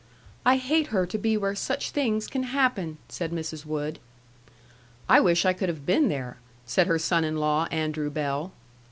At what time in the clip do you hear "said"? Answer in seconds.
3.07-3.31, 6.65-6.87